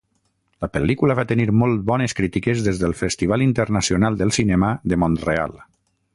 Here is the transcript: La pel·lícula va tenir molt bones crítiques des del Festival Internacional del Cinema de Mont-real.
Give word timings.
La 0.63 0.69
pel·lícula 0.77 1.15
va 1.19 1.25
tenir 1.31 1.45
molt 1.63 1.83
bones 1.91 2.17
crítiques 2.21 2.65
des 2.69 2.81
del 2.85 2.97
Festival 3.03 3.45
Internacional 3.49 4.19
del 4.23 4.35
Cinema 4.39 4.73
de 4.93 5.01
Mont-real. 5.05 5.57